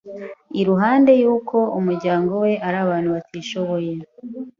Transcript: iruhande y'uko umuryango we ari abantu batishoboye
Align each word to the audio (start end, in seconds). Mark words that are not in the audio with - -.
iruhande 0.61 1.11
y'uko 1.21 1.57
umuryango 1.77 2.31
we 2.43 2.51
ari 2.67 2.77
abantu 2.85 3.09
batishoboye 3.15 3.91